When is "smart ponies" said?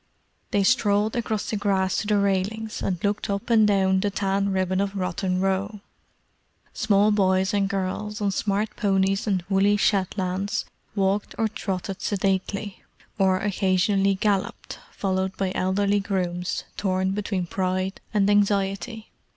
8.31-9.27